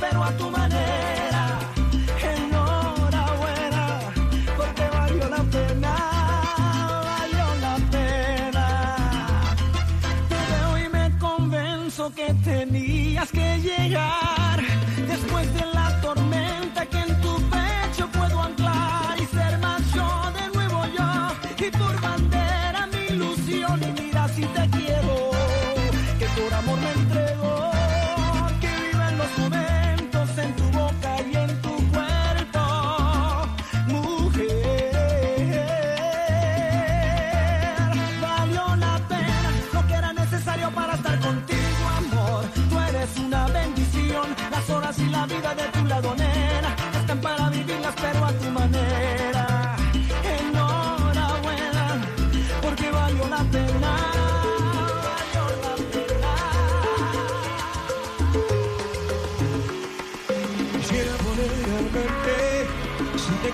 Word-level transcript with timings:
pero 0.00 0.24
a 0.24 0.30
tu 0.36 0.50
manera. 0.50 1.58
Enhorabuena, 2.34 3.86
porque 4.56 4.84
valió 4.98 5.28
la 5.28 5.42
pena, 5.56 5.94
valió 7.10 7.46
la 7.66 7.76
pena. 7.90 8.66
Te 10.28 10.38
veo 10.50 10.78
y 10.84 10.88
me 10.88 11.18
convenzo 11.18 12.12
que 12.14 12.34
tenías 12.44 13.30
que 13.30 13.58
llegar 13.60 14.60
después 15.08 15.54
de 15.54 15.66
la 15.74 16.00
tormenta 16.00 16.31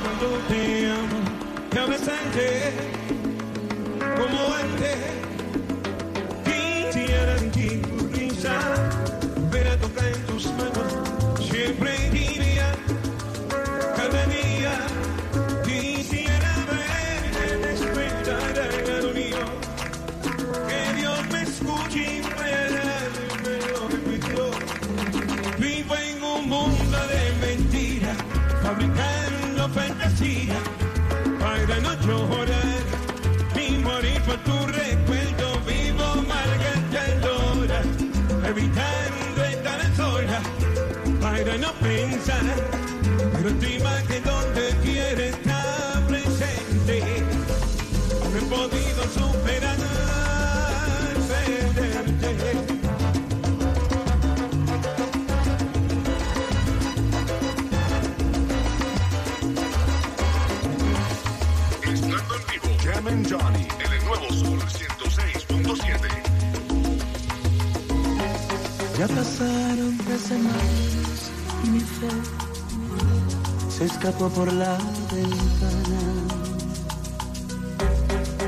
cuando 0.03 0.39
te 0.49 0.91
amo, 0.91 1.89
me 1.89 1.99
sente 1.99 2.73
como 4.17 4.55
antes. 4.55 4.97
Quisiera 6.45 7.39
sentir 7.39 7.83
tu 7.83 8.09
risa, 8.09 8.55
ver 9.51 9.69
a 9.69 9.77
tocar 9.79 10.07
en 10.07 10.27
tus 10.27 10.47
manos, 10.53 10.78
semanas 70.29 71.31
mi 71.73 71.81
fe 71.81 72.11
se 73.71 73.85
escapó 73.87 74.29
por 74.29 74.53
la 74.53 74.77
ventana. 75.15 76.01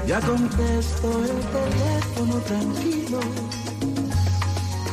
Ya 0.06 0.20
contesto 0.20 1.08
el 1.30 1.38
teléfono 1.56 2.34
tranquilo 2.50 3.20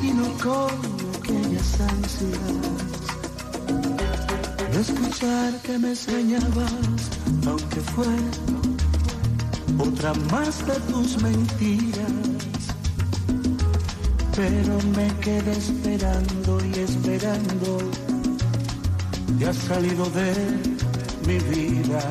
y 0.02 0.10
no 0.20 0.28
con 0.44 0.76
aquellas 1.18 1.70
ansias. 1.92 2.40
De 4.72 4.80
escuchar 4.82 5.62
que 5.64 5.78
me 5.80 5.90
extrañabas, 5.92 7.02
aunque 7.48 7.82
fuera 7.94 8.32
otra 9.80 10.14
más 10.32 10.66
de 10.68 10.76
tus 10.92 11.22
mentiras 11.22 12.57
pero 14.38 14.78
me 14.96 15.08
quedé 15.20 15.52
esperando 15.52 16.64
y 16.64 16.80
esperando. 16.80 17.80
Y 19.40 19.44
has 19.44 19.58
salido 19.58 20.06
de 20.12 20.34
mi 21.26 21.40
vida. 21.56 22.02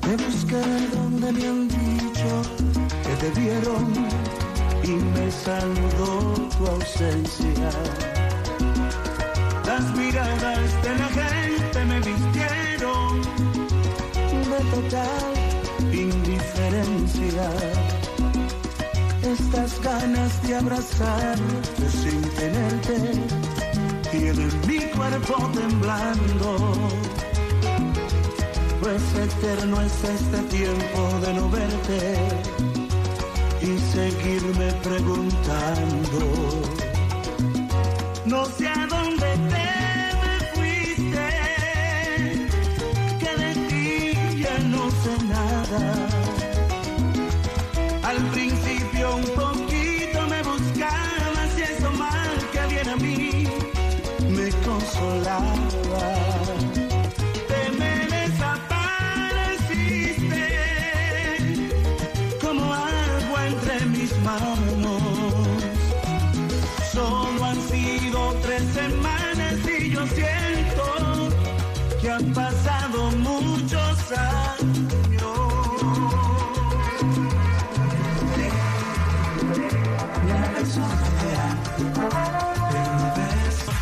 Te 0.00 0.16
busqué 0.16 0.62
donde 0.94 1.32
me 1.32 1.46
han 1.46 1.68
dicho 1.68 2.42
que 3.04 3.14
te 3.22 3.28
vieron 3.40 3.84
y 4.84 4.92
me 5.14 5.30
saludó 5.30 6.12
tu 6.56 6.66
ausencia. 6.66 7.70
Las 9.66 9.84
miradas 9.98 10.68
de 10.84 10.92
la 11.02 11.08
gente 11.20 11.78
me 11.90 11.98
vistieron 12.00 13.10
de 14.50 14.60
total 14.72 15.32
indiferencia 15.92 17.48
estas 19.32 19.80
ganas 19.82 20.42
de 20.42 20.56
abrazarte 20.56 21.88
sin 21.90 22.22
tenerte 22.22 22.96
tienen 24.10 24.50
mi 24.66 24.80
cuerpo 24.96 25.50
temblando. 25.54 26.72
Pues 28.80 29.02
eterno 29.14 29.80
es 29.82 30.04
este 30.04 30.38
tiempo 30.56 31.20
de 31.20 31.34
no 31.34 31.50
verte 31.50 32.58
seguirme 33.92 34.72
preguntando. 34.82 36.20
No 38.26 38.44
sé 38.44 38.68
mis 64.08 64.18
manos. 64.22 65.02
Solo 66.92 67.44
han 67.44 67.60
sido 67.68 68.34
tres 68.42 68.62
semanas 68.72 69.54
y 69.66 69.90
yo 69.90 70.06
siento 70.06 71.28
que 72.00 72.10
han 72.10 72.32
pasado 72.32 73.10
muchos 73.12 74.12
años. 74.12 74.88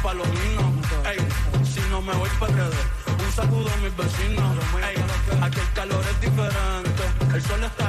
pa' 0.02 0.14
los 0.14 0.28
niños. 0.28 0.64
Ey, 1.04 1.18
si 1.64 1.80
no 1.90 2.00
me 2.00 2.12
voy 2.14 2.30
para 2.38 2.66
un 3.24 3.32
saludo 3.34 3.68
a 3.72 3.76
mis 3.78 3.96
vecinos. 3.96 4.56
Ey, 4.88 4.96
aquí 5.42 5.60
el 5.60 5.72
calor 5.74 6.04
es 6.12 6.20
diferente, 6.20 7.02
el 7.34 7.42
sol 7.42 7.64
está 7.64 7.85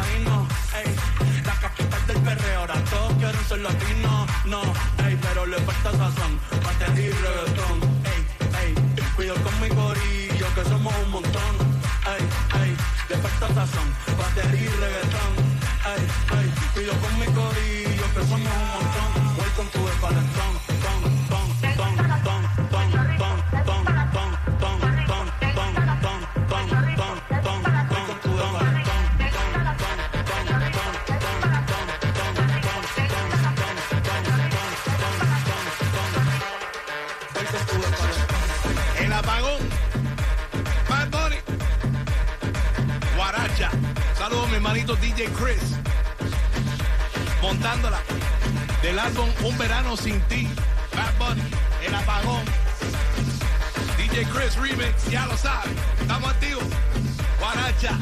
latinos. 3.64 4.28
No, 4.46 4.62
ey, 5.06 5.18
pero 5.22 5.46
le 5.46 5.58
falta 5.58 5.92
sazón, 5.92 6.40
batería 6.64 7.08
y 7.08 7.12
reggaetón. 7.12 7.78
Ey, 8.12 8.22
ey, 8.62 8.76
cuido 9.16 9.36
con 9.36 9.62
mi 9.62 9.70
gorillo, 9.70 10.48
que 10.56 10.64
somos 10.64 10.94
un 11.04 11.12
montón. 11.12 11.54
Ey, 12.14 12.24
ey, 12.62 12.78
le 13.10 13.18
falta 13.18 13.48
sazón, 13.54 13.88
batería 14.18 14.62
y 14.62 14.68
reggaetón. 14.68 15.34
Ey, 15.94 16.04
ey, 16.38 16.54
cuido 16.74 16.94
con 17.02 17.20
mi 17.20 17.26
gorillo, 17.26 18.06
que 18.14 18.22
somos 18.22 18.52
un 18.62 18.68
montón. 18.76 19.38
Welcome 19.38 19.70
to 19.72 19.80
el 19.90 20.00
calentón, 20.00 20.54
DJ 44.86 45.26
Chris. 45.34 45.76
Montándola. 47.42 48.00
Del 48.84 49.00
álbum 49.00 49.28
Un 49.44 49.58
Verano 49.58 49.98
Sin 49.98 50.22
Ti. 50.28 50.48
Bad 50.96 51.18
Bunny. 51.18 51.42
El 51.84 51.96
apagón. 51.96 52.44
DJ 53.98 54.26
Chris 54.26 54.56
Remix. 54.56 55.10
Ya 55.10 55.26
lo 55.26 55.36
saben. 55.36 55.76
Estamos 56.00 56.30
activos. 56.30 56.64
Guaracha. 57.40 57.98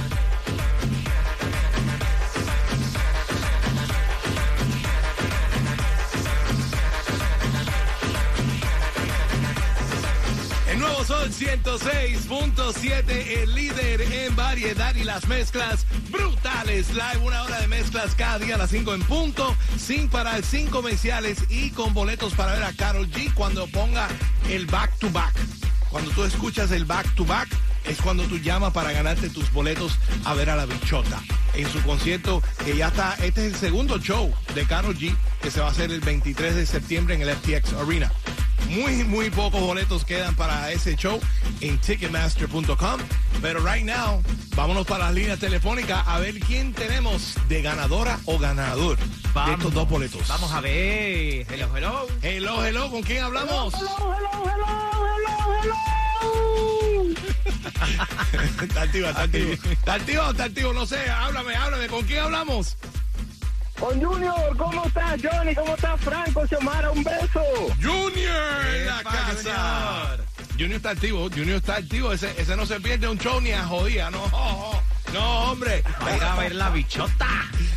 El 10.75 10.81
nuevo 10.81 11.05
Sol 11.05 11.31
106.7, 11.31 13.09
el 13.43 13.55
líder 13.55 14.01
en 14.01 14.35
variedad 14.35 14.93
y 14.93 15.05
las 15.05 15.25
mezclas 15.29 15.85
brutales. 16.11 16.89
Live, 16.89 17.19
una 17.23 17.43
hora 17.43 17.61
de 17.61 17.69
mezclas 17.69 18.13
cada 18.13 18.39
día 18.39 18.55
a 18.55 18.57
las 18.57 18.71
5 18.71 18.93
en 18.93 19.01
punto, 19.03 19.55
sin 19.77 20.09
parar, 20.09 20.43
sin 20.43 20.67
comerciales 20.67 21.37
y 21.47 21.69
con 21.69 21.93
boletos 21.93 22.33
para 22.33 22.51
ver 22.51 22.63
a 22.63 22.73
Carol 22.73 23.09
G 23.09 23.33
cuando 23.33 23.67
ponga 23.67 24.09
el 24.49 24.65
back 24.65 24.99
to 24.99 25.09
back. 25.11 25.33
Cuando 25.89 26.11
tú 26.11 26.25
escuchas 26.25 26.69
el 26.71 26.83
back 26.83 27.09
to 27.15 27.23
back, 27.23 27.47
es 27.85 28.01
cuando 28.01 28.23
tú 28.25 28.37
llamas 28.37 28.73
para 28.73 28.91
ganarte 28.91 29.29
tus 29.29 29.49
boletos 29.53 29.97
a 30.25 30.33
ver 30.33 30.49
a 30.49 30.57
la 30.57 30.65
bichota. 30.65 31.21
En 31.53 31.69
su 31.69 31.81
concierto, 31.83 32.43
que 32.65 32.75
ya 32.75 32.87
está, 32.87 33.13
este 33.21 33.47
es 33.47 33.53
el 33.53 33.59
segundo 33.59 33.97
show 33.99 34.29
de 34.53 34.65
Carol 34.65 34.97
G, 34.97 35.15
que 35.41 35.51
se 35.51 35.61
va 35.61 35.67
a 35.67 35.71
hacer 35.71 35.89
el 35.89 36.01
23 36.01 36.53
de 36.53 36.65
septiembre 36.65 37.15
en 37.15 37.21
el 37.21 37.33
FTX 37.33 37.71
Arena. 37.75 38.11
Muy, 38.69 39.03
muy 39.03 39.29
pocos 39.29 39.61
boletos 39.61 40.03
quedan 40.03 40.35
para 40.35 40.71
ese 40.71 40.95
show 40.95 41.19
en 41.61 41.77
Ticketmaster.com. 41.79 42.99
Pero 43.41 43.59
right 43.59 43.85
now, 43.85 44.21
vámonos 44.55 44.87
para 44.87 45.05
las 45.05 45.13
líneas 45.13 45.39
telefónicas 45.39 46.03
a 46.07 46.19
ver 46.19 46.39
quién 46.39 46.73
tenemos 46.73 47.35
de 47.47 47.61
ganadora 47.61 48.19
o 48.25 48.39
ganador 48.39 48.97
de 48.97 49.53
estos 49.53 49.73
dos 49.73 49.89
boletos. 49.89 50.27
Vamos 50.27 50.51
a 50.51 50.61
ver. 50.61 51.45
Hello, 51.51 51.69
hello. 51.75 52.07
Hello, 52.21 52.65
hello, 52.65 52.91
¿con 52.91 53.03
quién 53.03 53.23
hablamos? 53.23 53.73
está 58.61 58.81
activo, 58.81 59.07
está 59.07 59.23
activo. 59.23 59.53
Está 59.53 59.93
activo, 59.93 60.31
está 60.31 60.43
activo, 60.45 60.73
no 60.73 60.85
sé, 60.85 61.09
háblame, 61.09 61.55
háblame, 61.55 61.87
¿con 61.87 62.05
quién 62.05 62.19
hablamos? 62.19 62.77
Con 63.79 64.01
Junior, 64.01 64.57
¿cómo 64.57 64.85
estás, 64.85 65.19
Johnny? 65.21 65.53
¿Cómo 65.53 65.75
estás, 65.75 65.99
Franco? 66.01 66.47
Xiomara, 66.47 66.91
un 66.91 67.03
beso. 67.03 67.43
Junior 67.81 68.65
en 68.73 68.85
la 68.85 69.03
casa. 69.03 70.17
Junior. 70.53 70.77
está 70.77 70.91
activo, 70.91 71.29
Junior 71.29 71.57
está 71.57 71.75
activo, 71.75 72.13
ese, 72.13 72.33
ese 72.39 72.55
no 72.55 72.65
se 72.65 72.79
pierde 72.79 73.07
un 73.07 73.17
show 73.17 73.41
ni 73.41 73.51
a 73.51 73.65
jodía, 73.65 74.09
no, 74.09 74.23
oh, 74.23 74.31
oh. 74.73 74.81
no, 75.13 75.51
hombre. 75.51 75.83
Va 76.01 76.07
a 76.07 76.15
ir 76.15 76.23
a 76.23 76.35
ver 76.35 76.55
la 76.55 76.69
bichota. 76.69 77.27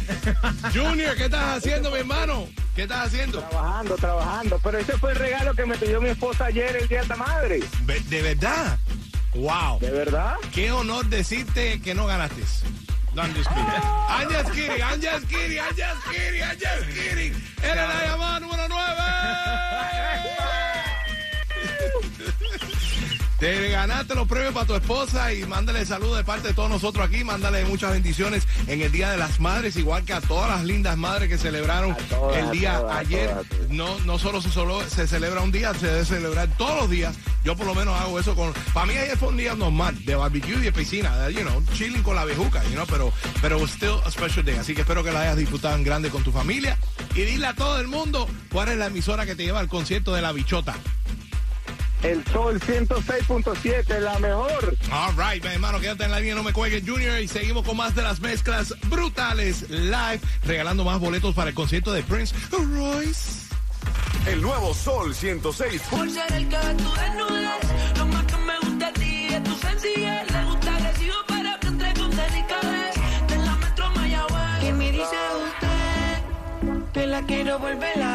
Junior, 0.73 1.17
¿qué 1.17 1.25
estás 1.25 1.59
haciendo, 1.59 1.91
mi 1.91 1.99
hermano? 1.99 2.47
¿Qué 2.77 2.83
estás 2.83 3.09
haciendo? 3.09 3.41
Trabajando, 3.41 3.97
trabajando. 3.97 4.61
Pero 4.63 4.79
ese 4.79 4.97
fue 4.99 5.11
el 5.11 5.17
regalo 5.17 5.53
que 5.55 5.67
me 5.67 5.77
pidió 5.77 6.01
mi 6.01 6.11
esposa 6.11 6.47
ayer, 6.47 6.77
el 6.77 6.87
Día 6.87 7.03
de 7.03 7.09
la 7.09 7.17
Madre. 7.17 7.61
¿De 8.09 8.23
verdad? 8.23 8.79
Wow. 9.35 9.81
¿De 9.81 9.91
verdad? 9.91 10.37
Qué 10.55 10.71
honor 10.71 11.07
decirte 11.07 11.81
que 11.81 11.95
no 11.95 12.07
ganaste. 12.07 12.45
I'm 13.17 13.35
just 13.35 13.49
kidding. 13.49 13.67
I'm 14.09 14.31
just 14.31 14.53
kidding, 14.53 14.83
I'm 14.83 15.01
just 15.01 15.29
kidding, 15.29 15.61
I'm 15.61 15.75
just 15.75 16.05
kidding, 16.05 16.43
I'm 16.43 16.59
just 16.59 16.87
kidding. 16.89 17.35
Era 17.63 17.87
la 17.87 18.07
llamada 18.07 18.41
número 18.41 18.69
9. 18.69 18.89
Te 23.39 23.71
ganaste 23.71 24.17
los 24.17 24.27
premios 24.27 24.53
para 24.53 24.67
tu 24.67 24.75
esposa 24.75 25.33
y 25.33 25.45
mándale 25.45 25.87
saludos 25.87 26.17
de 26.17 26.25
parte 26.25 26.49
de 26.49 26.55
todos 26.55 26.69
nosotros 26.69 27.07
aquí. 27.07 27.23
Mándale 27.23 27.65
muchas 27.67 27.93
bendiciones 27.93 28.49
en 28.67 28.83
el 28.83 28.91
Día 28.91 29.13
de 29.13 29.17
las 29.17 29.39
Madres, 29.39 29.77
igual 29.77 30.05
que 30.05 30.13
a 30.13 30.21
todas 30.21 30.51
las 30.51 30.65
lindas 30.65 30.97
madres 30.97 31.29
que 31.29 31.39
celebraron 31.39 31.97
todas, 32.11 32.37
el 32.37 32.51
día 32.51 32.79
todas, 32.79 32.97
ayer. 32.97 33.31
todas. 33.31 33.47
No, 33.71 34.01
no 34.01 34.19
solo 34.19 34.43
se, 34.43 34.51
solo 34.51 34.83
se 34.89 35.07
celebra 35.07 35.41
un 35.41 35.53
día, 35.53 35.73
se 35.75 35.87
debe 35.87 36.05
celebrar 36.05 36.49
todos 36.59 36.81
los 36.81 36.91
días. 36.91 37.15
Yo 37.45 37.57
por 37.57 37.67
lo 37.67 37.77
menos 37.77 37.99
hago 38.01 38.19
eso 38.19 38.35
con... 38.35 38.53
Para 38.75 38.87
mí 38.87 38.95
ayer 38.95 39.17
fue 39.17 39.29
un 39.29 39.37
día 39.37 39.55
normal, 39.55 40.05
de 40.05 40.17
barbecue 40.17 40.57
y 40.57 40.61
de 40.61 40.73
piscina, 40.73 41.31
you 41.31 41.43
know, 41.43 41.63
chilling 41.75 42.03
con 42.03 42.17
la 42.17 42.25
bejuca, 42.25 42.63
you 42.65 42.73
know, 42.73 42.87
pero, 42.87 43.13
pero 43.41 43.65
still 43.69 44.01
a 44.05 44.11
special 44.11 44.45
day. 44.45 44.57
Así 44.57 44.75
que 44.75 44.81
espero 44.81 45.05
que 45.05 45.13
la 45.13 45.21
hayas 45.21 45.37
disfrutado 45.37 45.77
en 45.77 45.85
grande 45.85 46.11
con 46.11 46.25
tu 46.25 46.33
familia. 46.33 46.77
Y 47.15 47.21
dile 47.21 47.47
a 47.47 47.55
todo 47.55 47.79
el 47.81 47.87
mundo 47.87 48.29
cuál 48.51 48.69
es 48.71 48.77
la 48.77 48.87
emisora 48.87 49.25
que 49.27 49.37
te 49.37 49.45
lleva 49.45 49.61
al 49.61 49.69
concierto 49.69 50.13
de 50.13 50.23
la 50.23 50.33
bichota. 50.33 50.75
El 52.03 52.25
Sol 52.27 52.61
106.7, 52.61 53.99
la 54.01 54.19
mejor. 54.19 54.77
All 54.93 55.15
right, 55.17 55.43
mi 55.45 55.51
hermano, 55.51 55.81
quédate 55.81 56.05
en 56.05 56.13
la 56.13 56.21
línea, 56.21 56.35
no 56.37 56.43
me 56.43 56.53
cuelgues, 56.53 56.83
Junior. 56.87 57.21
Y 57.21 57.29
seguimos 57.29 57.65
con 57.65 57.77
más 57.77 57.95
de 57.95 58.03
las 58.03 58.21
mezclas 58.21 58.75
brutales 58.89 59.69
live, 59.69 60.21
regalando 60.45 60.85
más 60.85 61.01
boletos 61.01 61.35
para 61.35 61.51
el 61.51 61.55
concierto 61.55 61.93
de 61.93 62.03
Prince 62.05 62.35
Royce. 62.51 63.49
El 64.27 64.43
nuevo 64.43 64.75
Sol 64.75 65.15
106. 65.15 65.83
Por 65.91 66.11
ser 66.11 66.33
el 66.33 66.49
que 66.49 66.57
tú 66.57 66.93
desnudes, 66.95 67.99
lo 67.99 68.07
más 68.07 68.25
que 68.27 68.37
me 68.37 68.59
gusta 68.61 68.87
a 68.89 68.93
ti 68.93 69.27
es 69.31 69.43
tu 69.43 69.55
sencillez. 69.57 70.31
Le 70.31 70.45
gusta 70.45 70.77
agresivo, 70.77 71.15
pero 71.27 71.61
que 71.61 71.67
entre 71.67 71.95
con 71.95 72.11
delicadez. 72.11 72.95
De 73.29 73.37
la 73.39 73.57
metro 73.57 73.91
Mayagüez. 73.91 74.61
Que 74.61 74.73
me 74.73 74.93
dice 74.93 75.17
usted 75.45 75.69
que 76.93 77.07
la 77.07 77.23
quiero 77.23 77.59
volver 77.59 78.03
a 78.03 78.08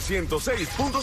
Sol 0.00 0.16
106.7. 0.26 1.02